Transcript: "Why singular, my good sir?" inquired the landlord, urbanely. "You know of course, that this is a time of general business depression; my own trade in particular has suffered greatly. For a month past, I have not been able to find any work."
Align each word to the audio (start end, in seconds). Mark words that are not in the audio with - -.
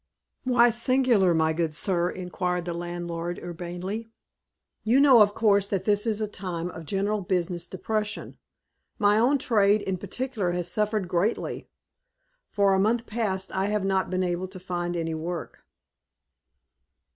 "Why 0.45 0.71
singular, 0.71 1.31
my 1.35 1.53
good 1.53 1.75
sir?" 1.75 2.09
inquired 2.09 2.65
the 2.65 2.73
landlord, 2.73 3.37
urbanely. 3.39 4.09
"You 4.83 4.99
know 4.99 5.21
of 5.21 5.35
course, 5.35 5.67
that 5.67 5.85
this 5.85 6.07
is 6.07 6.21
a 6.21 6.27
time 6.27 6.71
of 6.71 6.85
general 6.87 7.21
business 7.21 7.67
depression; 7.67 8.39
my 8.97 9.19
own 9.19 9.37
trade 9.37 9.83
in 9.83 9.97
particular 9.99 10.53
has 10.53 10.67
suffered 10.71 11.07
greatly. 11.07 11.67
For 12.49 12.73
a 12.73 12.79
month 12.79 13.05
past, 13.05 13.55
I 13.55 13.65
have 13.67 13.85
not 13.85 14.09
been 14.09 14.23
able 14.23 14.47
to 14.47 14.59
find 14.59 14.97
any 14.97 15.13
work." 15.13 15.67